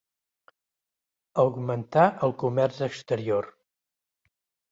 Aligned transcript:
Augmentà 1.43 2.07
el 2.29 2.33
comerç 2.45 2.81
exterior. 2.87 3.51